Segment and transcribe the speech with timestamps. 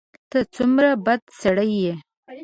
[0.29, 1.93] ته څومره بد سړی یې!